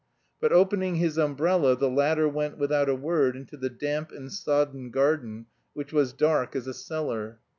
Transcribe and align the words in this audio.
But 0.39 0.51
opening 0.51 0.95
his 0.95 1.19
umbrella 1.19 1.75
the 1.75 1.87
latter 1.87 2.27
went 2.27 2.57
without 2.57 2.89
a 2.89 2.95
word 2.95 3.35
into 3.35 3.55
the 3.55 3.69
damp 3.69 4.11
and 4.11 4.33
sodden 4.33 4.89
garden, 4.89 5.45
which 5.73 5.93
was 5.93 6.11
dark 6.11 6.55
as 6.55 6.65
a 6.65 6.73
cellar. 6.73 7.37